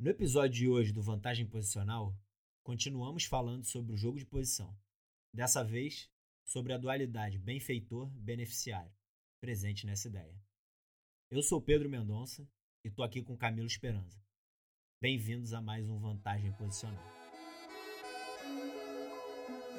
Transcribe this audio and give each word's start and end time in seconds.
No 0.00 0.10
episódio 0.10 0.54
de 0.54 0.68
hoje 0.68 0.92
do 0.92 1.02
Vantagem 1.02 1.44
Posicional, 1.44 2.14
continuamos 2.62 3.24
falando 3.24 3.64
sobre 3.64 3.92
o 3.92 3.96
jogo 3.96 4.16
de 4.16 4.24
posição. 4.24 4.72
Dessa 5.34 5.64
vez, 5.64 6.08
sobre 6.44 6.72
a 6.72 6.78
dualidade 6.78 7.36
benfeitor-beneficiário, 7.36 8.92
presente 9.40 9.84
nessa 9.86 10.06
ideia. 10.06 10.40
Eu 11.28 11.42
sou 11.42 11.60
Pedro 11.60 11.90
Mendonça 11.90 12.48
e 12.84 12.88
estou 12.88 13.04
aqui 13.04 13.22
com 13.22 13.36
Camilo 13.36 13.66
Esperança. 13.66 14.22
Bem-vindos 15.02 15.52
a 15.52 15.60
mais 15.60 15.88
um 15.88 15.98
Vantagem 15.98 16.52
Posicional. 16.52 17.04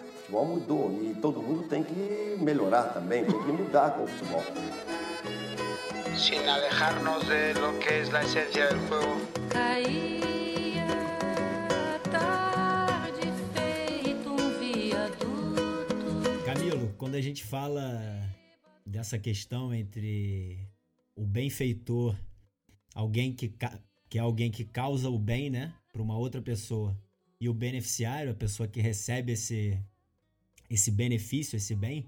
O 0.04 0.18
futebol 0.18 0.46
mudou 0.46 1.02
e 1.02 1.16
todo 1.22 1.42
mundo 1.42 1.66
tem 1.70 1.82
que 1.82 2.44
melhorar 2.44 2.94
também, 2.94 3.26
tem 3.26 3.42
que 3.42 3.52
mudar 3.54 3.92
com 3.92 4.04
o 4.04 4.08
futebol. 4.08 4.44
Sin 6.18 6.46
alejarnos 6.46 7.26
de 7.26 7.54
lo 7.54 7.80
que 7.80 8.02
es 8.02 8.10
la 8.10 8.22
esencia 8.22 8.68
del 8.68 8.88
juego. 8.90 9.39
Camilo, 16.46 16.94
quando 16.98 17.16
a 17.16 17.22
gente 17.22 17.44
fala 17.44 18.02
dessa 18.86 19.20
questão 19.20 19.74
entre 19.74 20.68
o 21.16 21.26
benfeitor, 21.26 22.18
alguém 22.94 23.34
que, 23.34 23.54
que 24.10 24.18
é 24.18 24.22
alguém 24.22 24.50
que 24.50 24.66
causa 24.66 25.10
o 25.10 25.20
bem, 25.20 25.50
né, 25.50 25.74
para 25.92 26.02
uma 26.02 26.18
outra 26.18 26.42
pessoa, 26.42 26.98
e 27.40 27.48
o 27.48 27.54
beneficiário, 27.54 28.32
a 28.32 28.36
pessoa 28.36 28.68
que 28.68 28.82
recebe 28.82 29.34
esse, 29.34 29.80
esse 30.70 30.92
benefício, 30.92 31.56
esse 31.56 31.76
bem, 31.76 32.08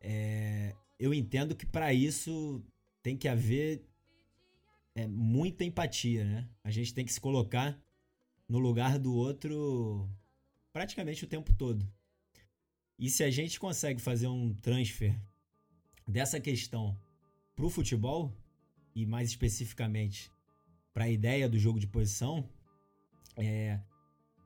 é, 0.00 0.74
eu 0.98 1.14
entendo 1.14 1.54
que 1.54 1.66
para 1.66 1.92
isso 1.92 2.62
tem 3.02 3.16
que 3.16 3.28
haver 3.28 3.82
é, 4.96 5.06
muita 5.06 5.62
empatia, 5.62 6.24
né? 6.24 6.48
A 6.64 6.70
gente 6.70 6.94
tem 6.94 7.04
que 7.04 7.12
se 7.12 7.20
colocar 7.20 7.78
no 8.48 8.58
lugar 8.58 8.98
do 8.98 9.14
outro 9.14 10.08
praticamente 10.72 11.22
o 11.22 11.28
tempo 11.28 11.52
todo. 11.52 11.86
E 12.98 13.10
se 13.10 13.22
a 13.22 13.30
gente 13.30 13.60
consegue 13.60 14.00
fazer 14.00 14.26
um 14.26 14.54
transfer 14.54 15.14
dessa 16.08 16.40
questão 16.40 16.98
pro 17.54 17.68
futebol, 17.68 18.34
e 18.94 19.04
mais 19.04 19.28
especificamente 19.28 20.32
para 20.94 21.04
a 21.04 21.10
ideia 21.10 21.46
do 21.46 21.58
jogo 21.58 21.78
de 21.78 21.86
posição, 21.86 22.48
é, 23.36 23.78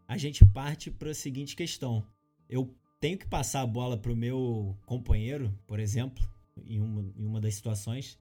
a 0.08 0.18
gente 0.18 0.44
parte 0.44 0.90
para 0.90 1.12
a 1.12 1.14
seguinte 1.14 1.54
questão. 1.54 2.04
Eu 2.48 2.74
tenho 2.98 3.16
que 3.16 3.26
passar 3.26 3.60
a 3.60 3.66
bola 3.66 3.96
pro 3.96 4.16
meu 4.16 4.76
companheiro, 4.84 5.56
por 5.68 5.78
exemplo, 5.78 6.28
em 6.66 6.80
uma, 6.80 7.12
em 7.16 7.24
uma 7.24 7.40
das 7.40 7.54
situações, 7.54 8.18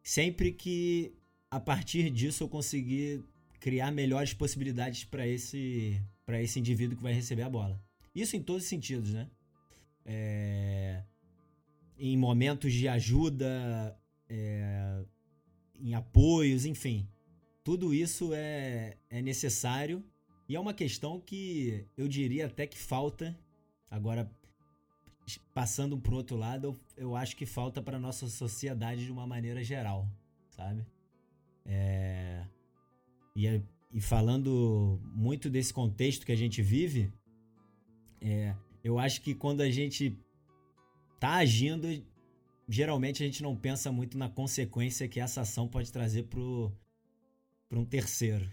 sempre 0.00 0.52
que 0.52 1.12
a 1.54 1.60
partir 1.60 2.10
disso 2.10 2.42
eu 2.42 2.48
conseguir 2.48 3.22
criar 3.60 3.92
melhores 3.92 4.34
possibilidades 4.34 5.04
para 5.04 5.24
esse 5.24 6.02
para 6.26 6.42
esse 6.42 6.58
indivíduo 6.58 6.96
que 6.96 7.02
vai 7.02 7.12
receber 7.12 7.42
a 7.42 7.48
bola. 7.48 7.80
Isso 8.12 8.34
em 8.34 8.42
todos 8.42 8.64
os 8.64 8.68
sentidos, 8.68 9.12
né? 9.12 9.30
É, 10.04 11.04
em 11.96 12.16
momentos 12.16 12.72
de 12.72 12.88
ajuda, 12.88 13.96
é, 14.28 15.04
em 15.78 15.94
apoios, 15.94 16.64
enfim. 16.64 17.06
Tudo 17.62 17.94
isso 17.94 18.32
é, 18.34 18.96
é 19.08 19.22
necessário 19.22 20.02
e 20.48 20.56
é 20.56 20.60
uma 20.60 20.74
questão 20.74 21.20
que 21.20 21.86
eu 21.96 22.08
diria 22.08 22.46
até 22.46 22.66
que 22.66 22.78
falta. 22.78 23.38
Agora, 23.88 24.28
passando 25.52 25.96
para 25.96 26.14
o 26.14 26.16
outro 26.16 26.36
lado, 26.36 26.66
eu, 26.96 27.04
eu 27.04 27.16
acho 27.16 27.36
que 27.36 27.46
falta 27.46 27.80
para 27.80 27.96
nossa 27.96 28.28
sociedade 28.28 29.04
de 29.04 29.12
uma 29.12 29.26
maneira 29.26 29.62
geral, 29.62 30.08
sabe? 30.50 30.84
É, 31.66 32.46
e, 33.34 33.46
é- 33.46 33.62
e 33.92 34.00
falando 34.00 35.00
muito 35.14 35.48
desse 35.48 35.72
contexto 35.72 36.26
que 36.26 36.32
a 36.32 36.36
gente 36.36 36.60
vive, 36.62 37.12
é, 38.20 38.54
eu 38.82 38.98
acho 38.98 39.20
que 39.22 39.34
quando 39.34 39.60
a 39.60 39.70
gente 39.70 40.18
tá 41.18 41.34
agindo, 41.36 41.86
geralmente 42.68 43.22
a 43.22 43.26
gente 43.26 43.42
não 43.42 43.56
pensa 43.56 43.90
muito 43.90 44.18
na 44.18 44.28
consequência 44.28 45.08
que 45.08 45.20
essa 45.20 45.40
ação 45.42 45.68
pode 45.68 45.90
trazer 45.92 46.24
pro 46.24 46.72
um 47.70 47.84
terceiro. 47.84 48.48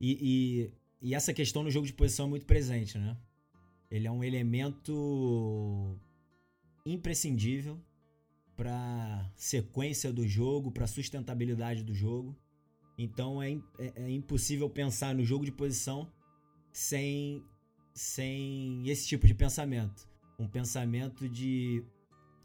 E, 0.00 0.70
e, 1.00 1.08
e 1.08 1.14
essa 1.14 1.32
questão 1.32 1.62
no 1.62 1.70
jogo 1.70 1.86
de 1.86 1.92
posição 1.92 2.26
é 2.26 2.30
muito 2.30 2.46
presente, 2.46 2.98
né? 2.98 3.16
Ele 3.90 4.06
é 4.06 4.10
um 4.10 4.22
elemento 4.22 5.98
imprescindível 6.84 7.80
para 8.60 9.32
sequência 9.36 10.12
do 10.12 10.28
jogo, 10.28 10.70
para 10.70 10.86
sustentabilidade 10.86 11.82
do 11.82 11.94
jogo. 11.94 12.36
Então 12.98 13.42
é, 13.42 13.52
é- 13.78 13.92
é 14.02 14.10
impossível 14.10 14.68
pensar 14.68 15.14
no 15.14 15.24
jogo 15.24 15.46
de 15.46 15.50
posição 15.50 16.12
sem, 16.70 17.42
sem 17.94 18.86
esse 18.86 19.08
tipo 19.08 19.26
de 19.26 19.32
pensamento. 19.32 20.06
Um 20.38 20.46
pensamento 20.46 21.26
de, 21.26 21.82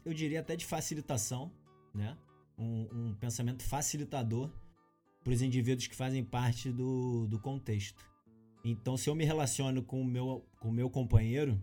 eu 0.06 0.14
diria 0.14 0.40
até 0.40 0.56
de 0.56 0.64
facilitação, 0.64 1.52
né? 1.94 2.16
Um, 2.56 2.88
um 3.10 3.14
pensamento 3.16 3.62
facilitador 3.62 4.50
para 5.22 5.34
os 5.34 5.42
indivíduos 5.42 5.86
que 5.86 5.94
fazem 5.94 6.24
parte 6.24 6.72
do, 6.72 7.26
do 7.26 7.38
contexto. 7.38 8.02
Então, 8.64 8.96
se 8.96 9.10
eu 9.10 9.14
me 9.14 9.26
relaciono 9.26 9.82
com 9.82 10.00
o 10.00 10.04
meu, 10.04 10.42
com 10.60 10.70
o 10.70 10.72
meu 10.72 10.88
companheiro, 10.88 11.62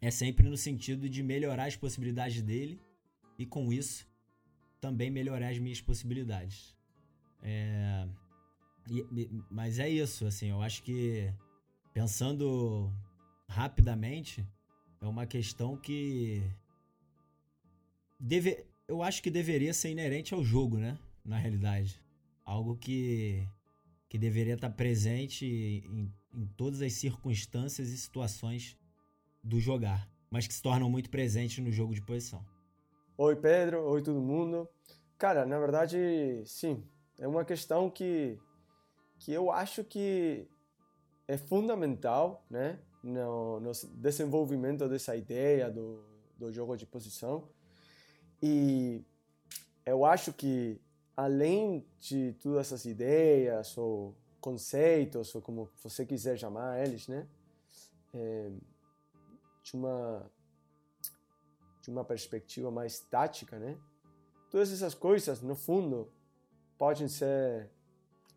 é 0.00 0.10
sempre 0.10 0.48
no 0.48 0.56
sentido 0.56 1.08
de 1.08 1.22
melhorar 1.22 1.66
as 1.66 1.76
possibilidades 1.76 2.42
dele 2.42 2.80
e, 3.38 3.46
com 3.46 3.72
isso, 3.72 4.06
também 4.80 5.10
melhorar 5.10 5.48
as 5.48 5.58
minhas 5.58 5.80
possibilidades. 5.80 6.76
É, 7.42 8.08
e- 8.90 9.30
mas 9.50 9.78
é 9.78 9.88
isso, 9.88 10.26
assim, 10.26 10.48
eu 10.48 10.60
acho 10.62 10.82
que 10.82 11.32
pensando 11.92 12.92
rapidamente, 13.48 14.46
é 15.00 15.06
uma 15.06 15.26
questão 15.26 15.76
que 15.76 16.42
deve, 18.18 18.66
eu 18.86 19.02
acho 19.02 19.22
que 19.22 19.30
deveria 19.30 19.72
ser 19.72 19.90
inerente 19.90 20.34
ao 20.34 20.44
jogo, 20.44 20.78
né? 20.78 20.98
Na 21.24 21.38
realidade, 21.38 22.00
algo 22.44 22.76
que 22.76 23.46
que 24.08 24.16
deveria 24.16 24.54
estar 24.54 24.70
presente 24.70 25.44
em, 25.44 26.10
em 26.32 26.46
todas 26.56 26.80
as 26.80 26.94
circunstâncias 26.94 27.90
e 27.90 27.98
situações 27.98 28.74
do 29.44 29.60
jogar, 29.60 30.10
mas 30.30 30.46
que 30.46 30.54
se 30.54 30.62
tornam 30.62 30.88
muito 30.90 31.10
presentes 31.10 31.62
no 31.62 31.70
jogo 31.70 31.94
de 31.94 32.00
posição. 32.00 32.42
Oi, 33.20 33.34
Pedro. 33.34 33.82
Oi, 33.90 34.00
todo 34.00 34.20
mundo. 34.20 34.68
Cara, 35.18 35.44
na 35.44 35.58
verdade, 35.58 36.44
sim. 36.46 36.88
É 37.18 37.26
uma 37.26 37.44
questão 37.44 37.90
que, 37.90 38.38
que 39.18 39.32
eu 39.32 39.50
acho 39.50 39.82
que 39.82 40.48
é 41.26 41.36
fundamental, 41.36 42.46
né? 42.48 42.78
No, 43.02 43.58
no 43.58 43.72
desenvolvimento 43.94 44.88
dessa 44.88 45.16
ideia 45.16 45.68
do, 45.68 46.00
do 46.38 46.52
jogo 46.52 46.76
de 46.76 46.86
posição. 46.86 47.48
E 48.40 49.04
eu 49.84 50.04
acho 50.04 50.32
que, 50.32 50.80
além 51.16 51.84
de 51.98 52.34
todas 52.34 52.68
essas 52.68 52.84
ideias 52.84 53.76
ou 53.76 54.16
conceitos, 54.40 55.34
ou 55.34 55.42
como 55.42 55.68
você 55.82 56.06
quiser 56.06 56.38
chamar 56.38 56.86
eles, 56.86 57.08
né? 57.08 57.26
É, 58.14 58.52
de 59.64 59.74
uma 59.74 60.30
de 61.88 61.92
uma 61.92 62.04
perspectiva 62.04 62.70
mais 62.70 63.00
tática, 63.00 63.58
né? 63.58 63.78
Todas 64.50 64.70
essas 64.70 64.92
coisas, 64.92 65.40
no 65.40 65.54
fundo, 65.54 66.12
podem 66.76 67.08
ser 67.08 67.70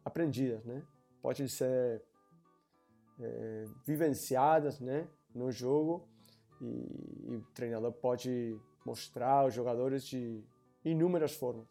aprendidas, 0.05 0.63
né? 0.63 0.81
Podem 1.21 1.49
ser 1.49 2.01
é, 3.19 3.65
vivenciadas, 3.85 4.79
né? 4.79 5.05
No 5.35 5.51
jogo 5.51 6.07
e, 6.61 7.25
e 7.27 7.35
o 7.35 7.41
treinador 7.53 7.91
pode 7.91 8.57
mostrar 8.85 9.41
aos 9.41 9.53
jogadores 9.53 10.05
de 10.05 10.41
inúmeras 10.85 11.33
formas. 11.33 11.67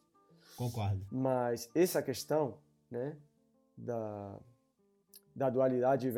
Concordo. 0.59 1.07
Mas 1.11 1.71
essa 1.75 2.03
questão, 2.03 2.59
né? 2.91 3.17
Da 3.75 4.39
da 5.35 5.49
dualidade 5.49 6.13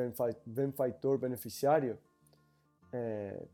benfeitor-beneficiário, 0.44 1.98
é, 2.90 3.46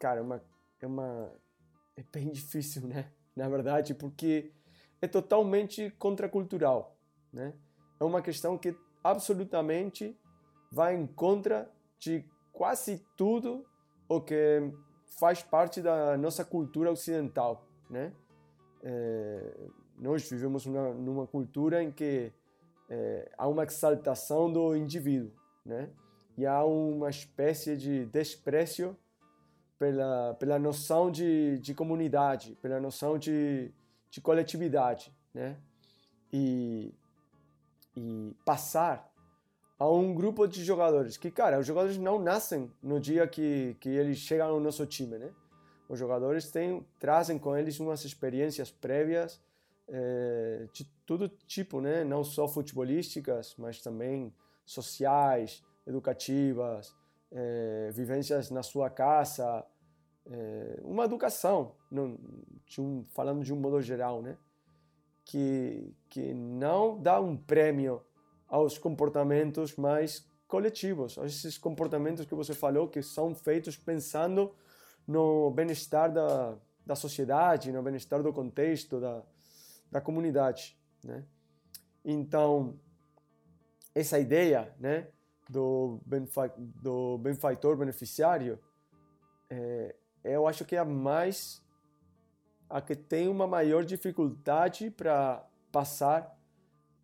cara, 0.00 0.18
é 0.18 0.22
uma, 0.22 0.42
é 0.80 0.86
uma 0.86 1.32
é 1.96 2.04
bem 2.12 2.30
difícil, 2.32 2.86
né? 2.86 3.10
Na 3.36 3.48
verdade, 3.48 3.94
porque 3.94 4.52
é 5.00 5.06
totalmente 5.06 5.90
contracultural, 5.98 6.96
né? 7.32 7.54
É 7.98 8.04
uma 8.04 8.22
questão 8.22 8.56
que 8.58 8.74
absolutamente 9.02 10.18
vai 10.70 10.94
em 10.94 11.06
contra 11.06 11.70
de 11.98 12.24
quase 12.52 13.04
tudo 13.16 13.64
o 14.08 14.20
que 14.20 14.72
faz 15.18 15.42
parte 15.42 15.80
da 15.80 16.16
nossa 16.16 16.44
cultura 16.44 16.90
ocidental, 16.90 17.66
né? 17.88 18.12
É, 18.82 19.68
nós 19.98 20.28
vivemos 20.28 20.64
uma, 20.64 20.94
numa 20.94 21.26
cultura 21.26 21.82
em 21.82 21.90
que 21.90 22.32
é, 22.88 23.30
há 23.36 23.46
uma 23.46 23.64
exaltação 23.64 24.50
do 24.52 24.74
indivíduo, 24.74 25.30
né? 25.64 25.90
E 26.36 26.46
há 26.46 26.64
uma 26.64 27.10
espécie 27.10 27.76
de 27.76 28.06
desprezo 28.06 28.96
pela, 29.80 30.34
pela 30.34 30.58
noção 30.58 31.10
de, 31.10 31.58
de 31.58 31.72
comunidade, 31.72 32.54
pela 32.60 32.78
noção 32.78 33.18
de, 33.18 33.72
de 34.10 34.20
coletividade, 34.20 35.10
né? 35.32 35.56
E, 36.30 36.94
e 37.96 38.36
passar 38.44 39.10
a 39.78 39.88
um 39.88 40.14
grupo 40.14 40.46
de 40.46 40.62
jogadores 40.62 41.16
que, 41.16 41.30
cara, 41.30 41.58
os 41.58 41.66
jogadores 41.66 41.96
não 41.96 42.18
nascem 42.18 42.70
no 42.82 43.00
dia 43.00 43.26
que, 43.26 43.74
que 43.80 43.88
eles 43.88 44.18
chegam 44.18 44.50
no 44.50 44.60
nosso 44.60 44.84
time, 44.84 45.16
né? 45.16 45.30
Os 45.88 45.98
jogadores 45.98 46.50
têm, 46.50 46.86
trazem 46.98 47.38
com 47.38 47.56
eles 47.56 47.80
umas 47.80 48.04
experiências 48.04 48.70
prévias 48.70 49.40
é, 49.88 50.68
de 50.74 50.84
todo 51.06 51.26
tipo, 51.26 51.80
né? 51.80 52.04
Não 52.04 52.22
só 52.22 52.46
futebolísticas, 52.46 53.54
mas 53.56 53.80
também 53.80 54.30
sociais, 54.66 55.64
educativas, 55.86 56.94
é, 57.30 57.90
vivências 57.92 58.50
na 58.50 58.62
sua 58.62 58.90
casa, 58.90 59.64
é, 60.26 60.80
uma 60.82 61.04
educação, 61.04 61.74
de 62.66 62.80
um, 62.80 63.04
falando 63.10 63.44
de 63.44 63.52
um 63.52 63.56
modo 63.56 63.80
geral, 63.80 64.22
né? 64.22 64.36
Que, 65.24 65.94
que 66.08 66.34
não 66.34 67.00
dá 67.00 67.20
um 67.20 67.36
prêmio 67.36 68.02
aos 68.48 68.78
comportamentos 68.78 69.76
mais 69.76 70.28
coletivos, 70.48 71.16
a 71.18 71.24
esses 71.24 71.56
comportamentos 71.56 72.26
que 72.26 72.34
você 72.34 72.52
falou 72.52 72.88
que 72.88 73.00
são 73.00 73.34
feitos 73.34 73.76
pensando 73.76 74.52
no 75.06 75.50
bem-estar 75.52 76.12
da, 76.12 76.56
da 76.84 76.96
sociedade, 76.96 77.70
no 77.70 77.82
bem-estar 77.82 78.20
do 78.22 78.32
contexto, 78.32 79.00
da, 79.00 79.22
da 79.90 80.00
comunidade, 80.00 80.76
né? 81.04 81.24
Então, 82.04 82.78
essa 83.94 84.18
ideia, 84.18 84.74
né, 84.78 85.08
do, 85.50 86.00
benfa 86.06 86.52
do 86.56 87.18
benfeitor 87.18 87.76
beneficiário, 87.76 88.58
é, 89.50 89.96
eu 90.22 90.46
acho 90.46 90.64
que 90.64 90.76
é 90.76 90.78
a 90.78 90.84
mais 90.84 91.60
a 92.68 92.80
que 92.80 92.94
tem 92.94 93.26
uma 93.26 93.48
maior 93.48 93.84
dificuldade 93.84 94.90
para 94.90 95.44
passar 95.72 96.38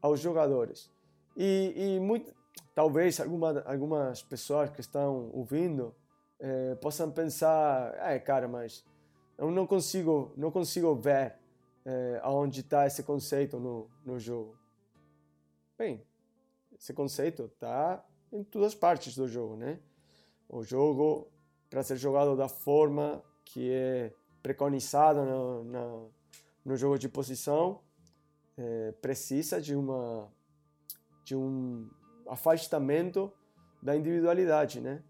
aos 0.00 0.20
jogadores. 0.20 0.88
E, 1.36 1.74
e 1.76 2.00
muito, 2.00 2.32
talvez 2.72 3.18
alguma, 3.20 3.60
algumas 3.62 4.22
pessoas 4.22 4.70
que 4.70 4.80
estão 4.80 5.28
ouvindo 5.32 5.92
é, 6.38 6.76
possam 6.76 7.10
pensar, 7.10 7.94
é 7.98 8.18
cara, 8.20 8.46
mas 8.46 8.84
eu 9.36 9.50
não 9.50 9.66
consigo, 9.66 10.32
não 10.36 10.52
consigo 10.52 10.94
ver 10.94 11.34
é, 11.84 12.20
aonde 12.22 12.60
está 12.60 12.86
esse 12.86 13.02
conceito 13.02 13.58
no, 13.58 13.90
no 14.04 14.20
jogo. 14.20 14.56
Bem, 15.76 16.00
esse 16.78 16.94
conceito 16.94 17.46
está 17.46 18.04
em 18.36 18.44
todas 18.44 18.68
as 18.68 18.74
partes 18.74 19.16
do 19.16 19.26
jogo, 19.26 19.56
né? 19.56 19.78
O 20.48 20.62
jogo, 20.62 21.28
para 21.68 21.82
ser 21.82 21.96
jogado 21.96 22.36
da 22.36 22.48
forma 22.48 23.22
que 23.44 23.70
é 23.70 24.12
preconizado 24.42 25.24
no, 25.24 26.10
no, 26.64 26.76
jogo 26.76 26.98
de 26.98 27.08
posição, 27.08 27.80
é, 28.56 28.92
precisa 29.00 29.60
de 29.60 29.74
uma 29.74 30.30
de 31.24 31.34
um 31.34 31.88
afastamento 32.28 33.32
da 33.82 33.96
individualidade, 33.96 34.80
né? 34.80 35.02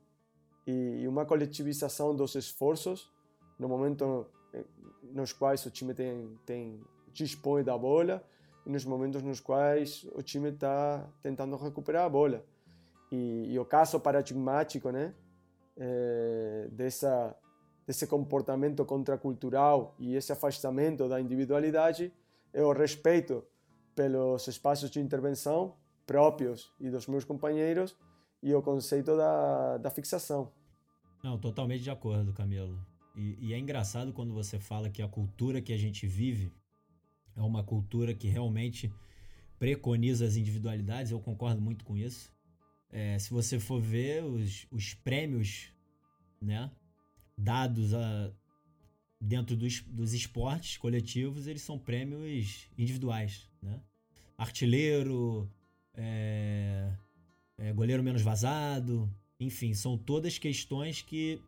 E 0.67 1.06
uma 1.06 1.26
coletivização 1.26 2.14
dos 2.17 2.34
esforços 2.34 3.12
no 3.58 3.69
momento 3.69 4.26
eh, 4.52 4.64
nos 5.02 5.32
quais 5.32 5.64
o 5.67 5.70
time 5.70 5.94
tem, 5.94 6.38
tem 6.44 6.81
dispõe 7.12 7.62
da 7.62 7.76
bola 7.76 8.25
e 8.64 8.70
nos 8.70 8.84
momentos 8.84 9.22
nos 9.22 9.40
quais 9.40 10.05
o 10.14 10.22
time 10.22 10.50
está 10.50 11.06
tentando 11.22 11.56
recuperar 11.56 12.05
a 12.05 12.08
bola. 12.08 12.44
E, 13.11 13.53
e, 13.53 13.58
o 13.58 13.64
caso 13.64 14.00
paradigmático, 14.00 14.91
né, 14.91 15.14
é, 15.76 16.69
dessa 16.73 17.37
desse 17.87 18.06
comportamento 18.06 18.85
contracultural 18.85 19.94
e 19.99 20.17
esse 20.17 20.32
afastamento 20.32 21.08
da 21.08 21.20
individualidade 21.20 22.12
é 22.53 22.62
o 22.62 22.73
respeito 22.73 23.44
pelos 23.94 24.49
espaços 24.49 24.91
de 24.91 24.99
intervenção 24.99 25.76
próprios 26.05 26.73
e 26.81 26.91
dos 26.91 27.06
meus 27.06 27.25
companheiros 27.25 27.97
e 28.43 28.53
o 28.53 28.61
conceito 28.61 29.17
da, 29.17 29.79
da 29.79 29.91
fixação. 29.91 30.53
Não, 31.23 31.38
totalmente 31.38 31.82
de 31.82 31.91
acordo, 31.91 32.32
Camilo. 32.32 32.79
E, 33.14 33.49
e, 33.49 33.55
é 33.55 33.58
engraçado 33.58 34.12
quando 34.12 34.35
você 34.35 34.58
fala 34.58 34.91
que 34.91 35.00
a 35.00 35.08
cultura 35.08 35.62
que 35.62 35.73
a 35.73 35.79
gente 35.79 36.06
vive 36.06 36.53
é 37.35 37.41
uma 37.41 37.64
cultura 37.64 38.14
que 38.14 38.29
realmente 38.29 38.93
preconiza 39.58 40.26
as 40.26 40.37
individualidades, 40.37 41.12
eu 41.12 41.20
concordo 41.20 41.61
muito 41.61 41.85
com 41.85 41.97
isso. 41.97 42.31
É, 42.90 43.18
se 43.18 43.30
você 43.30 43.58
for 43.58 43.80
ver 43.80 44.24
os, 44.24 44.66
os 44.70 44.94
prêmios 44.94 45.72
né, 46.40 46.70
dados 47.36 47.92
a, 47.92 48.32
dentro 49.20 49.56
dos, 49.56 49.80
dos 49.82 50.14
esportes 50.14 50.76
coletivos, 50.76 51.46
eles 51.46 51.62
são 51.62 51.78
prêmios 51.78 52.68
individuais. 52.78 53.50
Né? 53.60 53.80
Artilheiro, 54.38 55.50
é, 55.94 56.92
é, 57.58 57.72
goleiro 57.72 58.02
menos 58.02 58.22
vazado, 58.22 59.10
enfim, 59.38 59.74
são 59.74 59.98
todas 59.98 60.38
questões 60.38 61.02
que, 61.02 61.40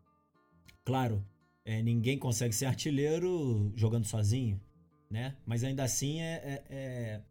claro, 0.83 1.23
é, 1.65 1.81
ninguém 1.81 2.17
consegue 2.17 2.53
ser 2.53 2.65
artilheiro 2.65 3.71
jogando 3.75 4.05
sozinho, 4.05 4.59
né? 5.09 5.35
Mas 5.45 5.63
ainda 5.63 5.83
assim 5.83 6.21
é, 6.21 6.33
é, 6.33 6.63
é, 6.69 7.21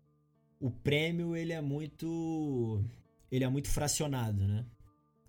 o 0.60 0.70
prêmio 0.70 1.36
ele 1.36 1.52
é 1.52 1.60
muito 1.60 2.84
ele 3.30 3.44
é 3.44 3.48
muito 3.48 3.68
fracionado, 3.68 4.46
né? 4.46 4.64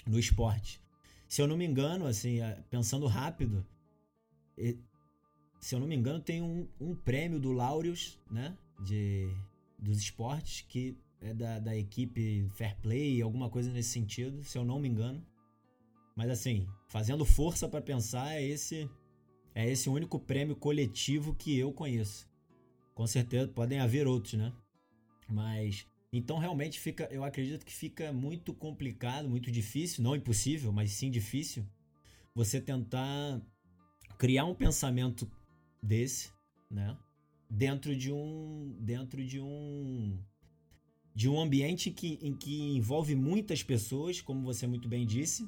No 0.06 0.20
esporte. 0.20 0.82
Se 1.28 1.42
eu 1.42 1.48
não 1.48 1.58
me 1.58 1.66
engano, 1.66 2.06
assim, 2.06 2.42
é, 2.42 2.64
pensando 2.70 3.06
rápido, 3.06 3.66
se 5.60 5.76
eu 5.76 5.80
não 5.80 5.88
me 5.88 5.96
engano, 5.96 6.20
tem 6.20 6.42
um, 6.42 6.68
um 6.80 6.96
prêmio 6.96 7.40
do 7.40 7.52
Laureus, 7.52 8.20
né? 8.30 8.58
De, 8.80 9.30
dos 9.78 10.00
esportes 10.00 10.66
que 10.68 10.98
é 11.22 11.34
da, 11.34 11.60
da 11.60 11.76
equipe 11.76 12.48
Fair 12.52 12.78
Play, 12.82 13.22
alguma 13.22 13.50
coisa 13.50 13.72
nesse 13.72 13.90
sentido, 13.90 14.44
se 14.44 14.58
eu 14.58 14.64
não 14.64 14.80
me 14.80 14.88
engano. 14.88 15.26
Mas 16.16 16.30
assim, 16.30 16.68
fazendo 16.88 17.26
força 17.26 17.68
para 17.68 17.82
pensar, 17.82 18.34
é 18.36 18.44
esse 18.44 18.90
é 19.54 19.70
esse 19.70 19.90
único 19.90 20.20
prêmio 20.20 20.56
coletivo 20.56 21.36
que 21.36 21.58
eu 21.58 21.74
conheço. 21.74 22.30
Com 22.94 23.06
certeza 23.08 23.48
podem 23.48 23.80
haver 23.80 24.08
outros, 24.08 24.34
né? 24.34 24.54
Mas 25.28 25.86
então 26.12 26.38
realmente 26.38 26.80
fica, 26.80 27.08
eu 27.12 27.24
acredito 27.24 27.66
que 27.66 27.74
fica 27.74 28.12
muito 28.12 28.54
complicado, 28.54 29.30
muito 29.30 29.52
difícil, 29.52 30.04
não 30.04 30.16
impossível, 30.16 30.72
mas 30.72 30.92
sim 30.92 31.12
difícil 31.12 31.66
você 32.34 32.60
tentar 32.60 33.42
criar 34.18 34.46
um 34.46 34.56
pensamento 34.56 35.30
desse, 35.82 36.32
né? 36.70 36.98
Dentro 37.50 37.96
de 37.96 38.12
um 38.12 38.76
dentro 38.80 39.24
de 39.26 39.40
um 39.40 40.20
de 41.14 41.28
um 41.28 41.40
ambiente 41.40 41.92
que, 41.92 42.20
em 42.22 42.34
que 42.34 42.78
envolve 42.78 43.16
muitas 43.16 43.62
pessoas, 43.62 44.22
como 44.22 44.42
você 44.42 44.66
muito 44.66 44.88
bem 44.88 45.06
disse. 45.06 45.48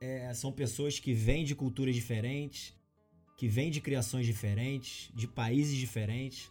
É, 0.00 0.32
são 0.34 0.50
pessoas 0.50 0.98
que 0.98 1.12
vêm 1.14 1.44
de 1.44 1.54
culturas 1.54 1.94
diferentes, 1.94 2.74
que 3.36 3.46
vêm 3.46 3.70
de 3.70 3.80
criações 3.80 4.26
diferentes, 4.26 5.12
de 5.14 5.28
países 5.28 5.76
diferentes. 5.76 6.50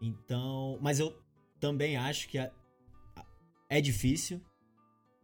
Então, 0.00 0.78
mas 0.80 1.00
eu 1.00 1.20
também 1.58 1.96
acho 1.96 2.28
que 2.28 2.38
é, 2.38 2.52
é 3.68 3.80
difícil, 3.80 4.40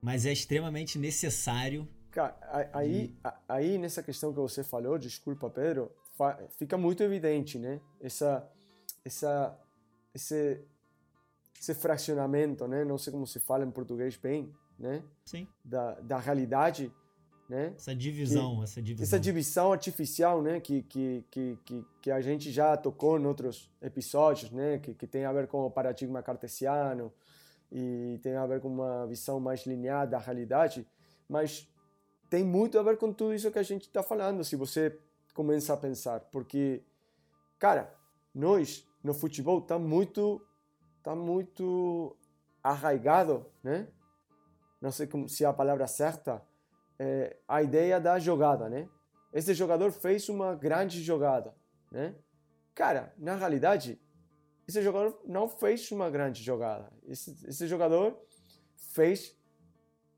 mas 0.00 0.26
é 0.26 0.32
extremamente 0.32 0.99
necessário. 0.99 1.88
Cara, 2.11 2.37
aí, 2.72 3.08
de... 3.08 3.16
aí 3.49 3.78
nessa 3.78 4.02
questão 4.02 4.32
que 4.32 4.40
você 4.40 4.62
falou, 4.62 4.99
desculpa, 4.99 5.49
Pedro, 5.49 5.90
fica 6.58 6.76
muito 6.76 7.02
evidente, 7.02 7.58
né? 7.58 7.80
Essa, 8.00 8.49
essa, 9.04 9.58
esse 10.14 10.62
esse 11.62 11.75
fracionamento, 11.75 12.66
né? 12.66 12.84
Não 12.84 12.99
sei 12.99 13.12
como 13.12 13.26
se 13.26 13.38
fala 13.38 13.64
em 13.64 13.70
português 13.70 14.16
bem, 14.16 14.52
né? 14.76 15.02
Sim. 15.25 15.46
Da, 15.64 15.94
da 16.00 16.18
realidade, 16.18 16.92
né? 17.49 17.72
Essa 17.76 17.94
divisão, 17.94 18.56
que, 18.56 18.64
essa 18.64 18.82
divisão. 18.82 19.04
Essa 19.04 19.20
divisão 19.20 19.72
artificial, 19.72 20.42
né? 20.42 20.58
Que, 20.58 20.82
que, 20.82 21.25
que, 21.30 21.58
que, 21.64 21.87
que 22.02 22.11
a 22.11 22.20
gente 22.20 22.50
já 22.50 22.76
tocou 22.76 23.16
em 23.16 23.25
outros 23.25 23.70
episódios, 23.80 24.50
né? 24.50 24.78
Que, 24.78 24.92
que 24.92 25.06
tem 25.06 25.25
a 25.25 25.32
ver 25.32 25.46
com 25.46 25.64
o 25.64 25.70
paradigma 25.70 26.20
cartesiano 26.20 27.12
e 27.73 28.21
tem 28.23 28.37
a 28.37 28.47
ver 28.47 28.61
com 28.61 28.69
uma 28.69 29.07
visão 29.07 29.41
mais 29.41 29.64
linear 29.64 30.07
da 30.07 30.19
realidade, 30.19 30.87
mas 31.26 31.67
tem 32.29 32.45
muito 32.45 32.79
a 32.79 32.83
ver 32.83 32.99
com 32.99 33.12
tudo 33.12 33.33
isso 33.33 33.50
que 33.50 33.59
a 33.59 33.62
gente 33.62 33.87
está 33.87 34.02
falando, 34.02 34.45
se 34.45 34.57
você 34.57 34.99
começa 35.33 35.73
a 35.73 35.76
pensar, 35.76 36.21
porque, 36.31 36.85
cara, 37.59 37.93
nós 38.35 38.87
no 39.02 39.14
futebol 39.14 39.61
tá 39.62 39.79
muito 39.79 40.47
está 40.99 41.17
muito 41.17 42.17
arraigado, 42.62 43.47
né? 43.62 43.88
Não 44.81 44.93
sei 44.93 45.07
como, 45.07 45.29
se 45.29 45.45
é 45.45 45.47
a 45.47 45.52
palavra 45.52 45.87
certa, 45.87 46.43
é, 46.99 47.37
a 47.49 47.62
ideia 47.62 48.00
da 48.00 48.19
jogada, 48.19 48.69
né? 48.69 48.88
Esse 49.33 49.55
jogador 49.55 49.91
fez 49.91 50.29
uma 50.29 50.55
grande 50.55 51.02
jogada, 51.02 51.55
né? 51.91 52.14
Cara, 52.75 53.12
na 53.19 53.35
realidade, 53.35 54.00
esse 54.66 54.83
jogador 54.83 55.21
não 55.25 55.49
fez 55.49 55.90
uma 55.90 56.09
grande 56.11 56.42
jogada. 56.42 56.92
Esse, 57.07 57.37
esse 57.47 57.66
jogador 57.66 58.16
fez, 58.92 59.37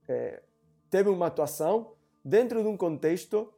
é, 0.08 0.42
teve 0.90 1.08
uma 1.08 1.26
atuação 1.26 1.94
dentro 2.24 2.62
de 2.62 2.68
um 2.68 2.76
contexto 2.76 3.52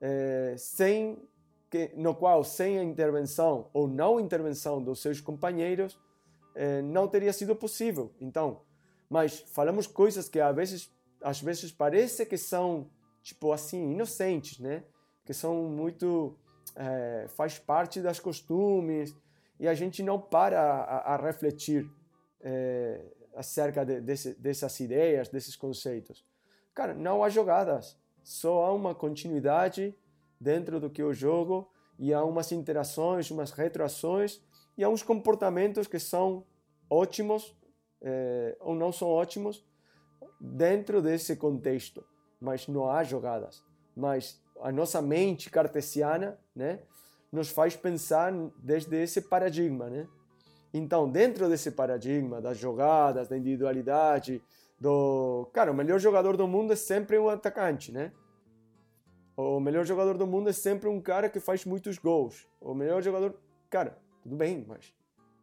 é, 0.00 0.54
sem 0.58 1.28
que, 1.70 1.92
no 1.96 2.14
qual 2.14 2.42
sem 2.44 2.78
a 2.78 2.82
intervenção 2.82 3.68
ou 3.72 3.86
não 3.86 4.18
intervenção 4.18 4.82
dos 4.82 5.00
seus 5.00 5.20
companheiros 5.20 5.98
eh, 6.54 6.82
não 6.82 7.06
teria 7.06 7.32
sido 7.32 7.54
possível. 7.54 8.12
Então, 8.20 8.62
Mas 9.08 9.40
falamos 9.40 9.86
coisas 9.86 10.28
que 10.28 10.38
às 10.38 10.54
vezes, 10.54 10.92
às 11.22 11.40
vezes 11.40 11.72
parece 11.72 12.26
que 12.26 12.36
são, 12.36 12.90
tipo 13.22 13.52
assim, 13.52 13.92
inocentes, 13.92 14.58
né? 14.58 14.84
Que 15.24 15.32
são 15.32 15.64
muito... 15.64 16.36
É, 16.76 17.26
faz 17.28 17.58
parte 17.58 18.00
das 18.02 18.20
costumes 18.20 19.16
e 19.58 19.66
a 19.66 19.74
gente 19.74 20.02
não 20.02 20.20
para 20.20 20.60
a, 20.60 21.14
a 21.14 21.16
refletir 21.16 21.90
é, 22.40 23.00
acerca 23.34 23.84
de, 23.84 24.00
desse, 24.00 24.34
dessas 24.34 24.78
ideias, 24.80 25.28
desses 25.28 25.56
conceitos. 25.56 26.24
Cara, 26.74 26.94
não 26.94 27.24
há 27.24 27.28
jogadas, 27.28 27.98
só 28.22 28.64
há 28.64 28.72
uma 28.72 28.94
continuidade 28.94 29.94
dentro 30.40 30.78
do 30.78 30.90
que 30.90 31.02
eu 31.02 31.12
jogo 31.12 31.70
e 31.98 32.14
há 32.14 32.22
umas 32.22 32.52
interações, 32.52 33.30
umas 33.30 33.50
retroações 33.50 34.40
e 34.76 34.84
há 34.84 34.88
uns 34.88 35.02
comportamentos 35.02 35.86
que 35.86 35.98
são 35.98 36.46
ótimos 36.88 37.56
é, 38.00 38.56
ou 38.60 38.74
não 38.74 38.92
são 38.92 39.08
ótimos 39.08 39.66
dentro 40.40 41.02
desse 41.02 41.34
contexto, 41.36 42.04
mas 42.40 42.68
não 42.68 42.88
há 42.88 43.02
jogadas. 43.02 43.62
Mas 43.96 44.40
a 44.60 44.70
nossa 44.70 45.02
mente 45.02 45.50
cartesiana, 45.50 46.38
né, 46.54 46.80
nos 47.30 47.50
faz 47.50 47.76
pensar 47.76 48.32
desde 48.58 48.96
esse 48.96 49.20
paradigma, 49.20 49.88
né? 49.88 50.06
Então, 50.72 51.10
dentro 51.10 51.48
desse 51.48 51.70
paradigma 51.70 52.40
das 52.40 52.58
jogadas, 52.58 53.28
da 53.28 53.36
individualidade, 53.36 54.42
do, 54.78 55.48
cara, 55.52 55.72
o 55.72 55.74
melhor 55.74 55.98
jogador 55.98 56.36
do 56.36 56.46
mundo 56.46 56.72
é 56.72 56.76
sempre 56.76 57.18
um 57.18 57.28
atacante, 57.28 57.90
né? 57.90 58.12
O 59.36 59.60
melhor 59.60 59.84
jogador 59.84 60.18
do 60.18 60.26
mundo 60.26 60.50
é 60.50 60.52
sempre 60.52 60.88
um 60.88 61.00
cara 61.00 61.28
que 61.28 61.40
faz 61.40 61.64
muitos 61.64 61.96
gols. 61.96 62.46
O 62.60 62.74
melhor 62.74 63.02
jogador, 63.02 63.34
cara, 63.70 63.96
tudo 64.22 64.36
bem, 64.36 64.64
mas 64.66 64.92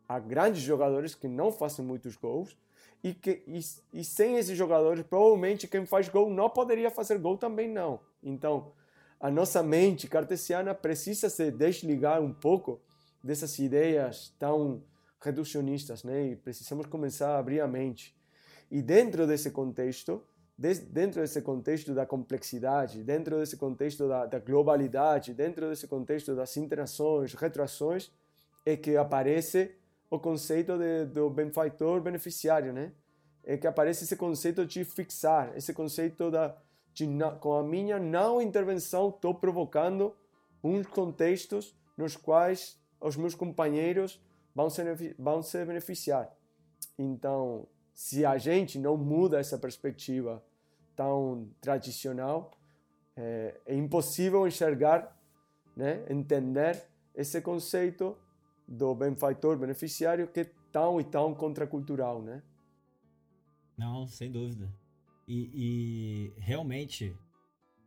há 0.08 0.20
grandes 0.20 0.62
jogadores 0.62 1.15
que 1.15 1.27
não 1.27 1.51
fazem 1.51 1.84
muitos 1.84 2.15
gols 2.15 2.58
e 3.04 3.13
que 3.13 3.44
e, 3.48 3.60
e 3.94 4.04
sem 4.04 4.38
esses 4.38 4.58
jogadores, 4.58 5.04
provavelmente 5.04 5.68
quem 5.68 5.86
faz 5.86 6.10
gol 6.10 6.30
não 6.30 6.50
poderia 6.50 6.89
fazer 6.89 7.18
gol 7.18 7.38
também 7.38 7.70
não. 7.70 8.00
Então, 8.22 8.74
a 9.25 9.32
nossa 9.32 9.63
mente 9.63 10.08
cartesiana 10.08 10.75
precisa 10.75 11.32
se 11.32 11.50
desligar 11.50 12.22
um 12.22 12.32
pouco 12.32 12.79
dessas 13.24 13.58
ideias 13.58 14.32
tão 14.38 14.84
reducionistas, 15.20 16.03
né? 16.03 16.27
E 16.27 16.36
precisamos 16.36 16.86
começar 16.86 17.29
a 17.29 17.39
abrir 17.39 17.60
a 17.60 17.67
mente. 17.67 18.15
E 18.70 18.84
dentro 18.84 19.25
desse 19.25 19.50
contexto, 19.50 20.22
dentro 20.55 21.22
desse 21.22 21.41
contexto 21.41 21.91
da 21.96 22.05
complexidade, 22.05 23.03
dentro 23.03 23.39
desse 23.39 23.58
contexto 23.58 24.08
da, 24.08 24.27
da 24.27 24.38
globalidade, 24.38 25.34
dentro 25.34 25.70
desse 25.70 25.88
contexto 25.88 26.36
das 26.36 26.55
interações, 26.55 27.34
retroações, 27.34 28.12
é 28.63 28.77
que 28.77 28.96
aparece 28.96 29.72
o 30.08 30.20
conceito 30.20 30.77
de, 30.77 31.05
do 31.05 31.32
benfeitor 31.32 32.00
beneficiário, 32.00 32.72
né? 32.72 32.91
É 33.44 33.58
que 33.58 33.65
aparece 33.65 34.03
esse 34.03 34.15
conceito 34.15 34.63
de 34.67 34.86
fixar, 34.86 35.51
esse 35.58 35.74
conceito 35.74 36.29
da 36.29 36.55
de, 36.96 37.06
com 37.42 37.54
a 37.54 37.64
minha 37.64 38.00
não 38.00 38.42
intervenção 38.42 39.10
estou 39.10 39.36
provocando 39.36 40.16
uns 40.64 40.88
contextos 40.88 41.75
nos 41.98 42.16
quais 42.16 42.80
os 43.00 43.18
meus 43.18 43.36
companheiros 43.36 44.20
vão 44.56 44.70
se, 44.70 44.82
vão 45.20 45.44
se 45.44 45.64
beneficiar. 45.66 46.34
Então, 46.98 47.68
se 47.94 48.25
a 48.25 48.38
gente 48.38 48.80
não 48.80 48.96
muda 48.96 49.40
essa 49.40 49.58
perspectiva 49.58 50.42
tão 50.96 51.50
tradicional, 51.60 52.52
é, 53.16 53.60
é 53.66 53.75
impossível 53.75 54.48
enxergar, 54.48 55.16
né, 55.75 56.06
entender 56.10 56.82
esse 57.14 57.42
conceito 57.42 58.18
do 58.66 58.96
benfeitor 58.96 59.58
beneficiário 59.58 60.28
que 60.30 60.40
é 60.40 60.52
tão 60.72 61.00
e 61.00 61.04
tão 61.04 61.36
contracultural, 61.36 62.22
né? 62.22 62.42
Não, 63.78 64.08
sem 64.08 64.32
dúvida. 64.32 64.70
E, 65.27 65.50
e, 65.53 66.34
realmente, 66.39 67.15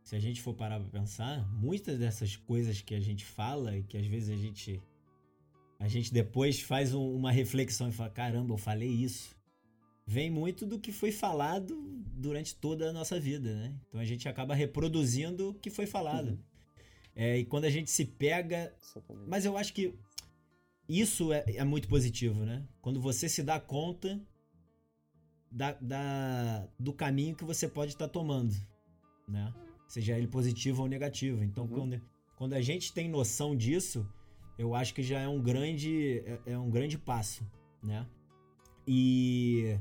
se 0.03 0.15
a 0.15 0.19
gente 0.19 0.41
for 0.41 0.53
parar 0.53 0.79
para 0.79 0.89
pensar, 0.89 1.47
muitas 1.53 1.99
dessas 1.99 2.35
coisas 2.35 2.81
que 2.81 2.93
a 2.93 2.99
gente 2.99 3.25
fala 3.25 3.77
e 3.77 3.83
que 3.83 3.97
às 3.97 4.05
vezes 4.05 4.29
a 4.29 4.35
gente 4.35 4.81
a 5.79 5.87
gente 5.87 6.13
depois 6.13 6.59
faz 6.59 6.93
um, 6.93 7.15
uma 7.15 7.31
reflexão 7.31 7.87
e 7.87 7.91
fala: 7.91 8.09
caramba, 8.09 8.53
eu 8.53 8.57
falei 8.57 8.89
isso. 8.89 9.35
Vem 10.05 10.29
muito 10.29 10.65
do 10.65 10.79
que 10.79 10.91
foi 10.91 11.11
falado 11.11 11.79
durante 12.15 12.55
toda 12.55 12.89
a 12.89 12.93
nossa 12.93 13.19
vida, 13.19 13.55
né? 13.55 13.73
Então 13.87 14.01
a 14.01 14.05
gente 14.05 14.27
acaba 14.27 14.53
reproduzindo 14.53 15.51
o 15.51 15.53
que 15.53 15.69
foi 15.69 15.85
falado. 15.85 16.31
Uhum. 16.31 16.39
É, 17.15 17.37
e 17.37 17.45
quando 17.45 17.65
a 17.65 17.69
gente 17.69 17.89
se 17.89 18.05
pega. 18.05 18.73
Mas 19.27 19.45
eu 19.45 19.55
acho 19.55 19.73
que 19.73 19.93
isso 20.87 21.31
é, 21.31 21.43
é, 21.47 21.63
muito 21.63 21.87
positivo, 21.87 22.43
né? 22.43 22.65
Quando 22.81 22.99
você 22.99 23.29
se 23.29 23.43
dá 23.43 23.59
conta 23.59 24.19
da, 25.51 25.73
da 25.73 26.67
do 26.77 26.93
caminho 26.93 27.35
que 27.35 27.43
você 27.43 27.67
pode 27.67 27.93
estar 27.93 28.07
tomando, 28.07 28.53
né? 29.27 29.53
Seja 29.87 30.17
ele 30.17 30.27
positivo 30.27 30.83
ou 30.83 30.87
negativo. 30.87 31.43
Então, 31.43 31.63
uhum. 31.65 31.69
quando, 31.69 32.01
quando 32.35 32.53
a 32.53 32.61
gente 32.61 32.93
tem 32.93 33.09
noção 33.09 33.55
disso, 33.55 34.07
eu 34.57 34.75
acho 34.75 34.93
que 34.93 35.01
já 35.01 35.19
é 35.19 35.27
um 35.27 35.41
grande, 35.41 36.19
é, 36.25 36.53
é 36.53 36.59
um 36.59 36.69
grande 36.69 36.97
passo, 36.97 37.43
né? 37.81 38.05
E, 38.87 39.77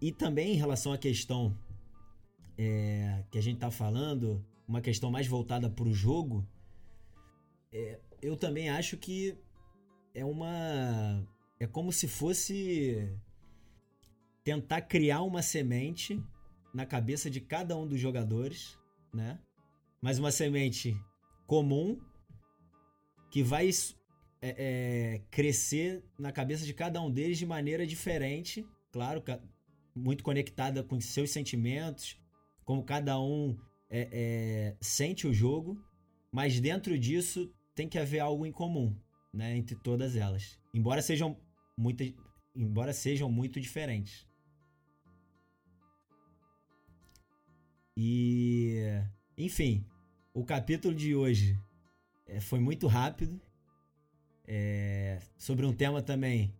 e 0.00 0.12
também 0.12 0.54
em 0.54 0.56
relação 0.56 0.92
à 0.92 0.98
questão 0.98 1.56
é, 2.58 3.24
que 3.30 3.38
a 3.38 3.42
gente 3.42 3.58
tá 3.58 3.70
falando, 3.70 4.44
uma 4.68 4.80
questão 4.80 5.10
mais 5.10 5.26
voltada 5.26 5.70
para 5.70 5.84
o 5.84 5.92
jogo, 5.92 6.46
é, 7.72 7.98
eu 8.20 8.36
também 8.36 8.68
acho 8.68 8.96
que 8.96 9.36
é 10.14 10.24
uma. 10.24 11.26
É 11.58 11.66
como 11.66 11.92
se 11.92 12.08
fosse 12.08 13.14
tentar 14.50 14.82
criar 14.82 15.22
uma 15.22 15.42
semente 15.42 16.20
na 16.74 16.84
cabeça 16.84 17.30
de 17.30 17.40
cada 17.40 17.76
um 17.76 17.86
dos 17.86 18.00
jogadores, 18.00 18.76
né? 19.14 19.38
Mas 20.02 20.18
uma 20.18 20.32
semente 20.32 20.96
comum 21.46 22.00
que 23.30 23.42
vai 23.42 23.70
é, 24.42 24.48
é, 24.58 25.22
crescer 25.30 26.02
na 26.18 26.32
cabeça 26.32 26.64
de 26.64 26.74
cada 26.74 27.00
um 27.00 27.10
deles 27.10 27.38
de 27.38 27.46
maneira 27.46 27.86
diferente, 27.86 28.66
claro, 28.90 29.22
muito 29.94 30.24
conectada 30.24 30.82
com 30.82 31.00
seus 31.00 31.30
sentimentos, 31.30 32.18
como 32.64 32.82
cada 32.82 33.20
um 33.20 33.56
é, 33.88 34.08
é, 34.12 34.76
sente 34.80 35.26
o 35.26 35.34
jogo, 35.34 35.80
mas 36.32 36.58
dentro 36.58 36.98
disso 36.98 37.52
tem 37.74 37.88
que 37.88 37.98
haver 37.98 38.20
algo 38.20 38.44
em 38.44 38.52
comum, 38.52 38.96
né, 39.32 39.56
entre 39.56 39.76
todas 39.76 40.16
elas, 40.16 40.58
embora 40.74 41.02
sejam 41.02 41.36
muito, 41.76 42.02
embora 42.54 42.92
sejam 42.92 43.30
muito 43.30 43.60
diferentes. 43.60 44.29
E, 48.02 48.78
enfim, 49.36 49.84
o 50.32 50.42
capítulo 50.42 50.94
de 50.94 51.14
hoje 51.14 51.54
é, 52.26 52.40
foi 52.40 52.58
muito 52.58 52.86
rápido, 52.86 53.38
é, 54.46 55.20
sobre 55.36 55.66
um 55.66 55.72
tema 55.74 56.00
também 56.00 56.50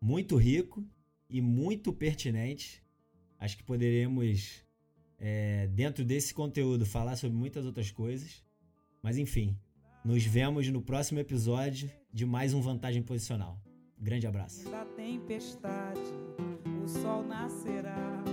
muito 0.00 0.36
rico 0.36 0.82
e 1.28 1.42
muito 1.42 1.92
pertinente. 1.92 2.82
Acho 3.38 3.58
que 3.58 3.62
poderemos, 3.62 4.64
é, 5.18 5.66
dentro 5.66 6.02
desse 6.02 6.32
conteúdo, 6.32 6.86
falar 6.86 7.16
sobre 7.16 7.36
muitas 7.36 7.66
outras 7.66 7.90
coisas. 7.90 8.42
Mas 9.02 9.18
enfim, 9.18 9.54
nos 10.02 10.24
vemos 10.24 10.66
no 10.68 10.80
próximo 10.80 11.20
episódio 11.20 11.90
de 12.10 12.24
mais 12.24 12.54
um 12.54 12.62
Vantagem 12.62 13.02
Posicional. 13.02 13.60
Grande 13.98 14.26
abraço. 14.26 14.66
Da 14.70 14.86
tempestade, 14.86 16.00
o 16.82 16.88
sol 16.88 17.22
nascerá. 17.22 18.24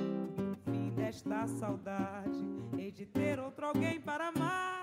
Fim 0.65 0.89
desta 0.95 1.45
saudade, 1.45 2.52
hei 2.77 2.91
de 2.91 3.05
ter 3.05 3.39
outro 3.39 3.65
alguém 3.65 3.99
para 3.99 4.27
amar. 4.27 4.82